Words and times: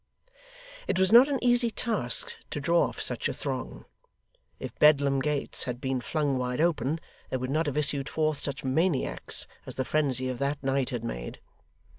It 0.87 0.97
was 0.97 1.11
not 1.11 1.29
an 1.29 1.37
easy 1.43 1.69
task 1.69 2.35
to 2.49 2.59
draw 2.59 2.87
off 2.87 2.99
such 2.99 3.29
a 3.29 3.33
throng. 3.33 3.85
If 4.59 4.73
Bedlam 4.79 5.19
gates 5.19 5.65
had 5.65 5.79
been 5.79 6.01
flung 6.01 6.39
wide 6.39 6.59
open, 6.59 6.99
there 7.29 7.37
would 7.37 7.51
not 7.51 7.67
have 7.67 7.77
issued 7.77 8.09
forth 8.09 8.39
such 8.39 8.63
maniacs 8.63 9.45
as 9.67 9.75
the 9.75 9.85
frenzy 9.85 10.27
of 10.27 10.39
that 10.39 10.63
night 10.63 10.89
had 10.89 11.03
made. 11.03 11.39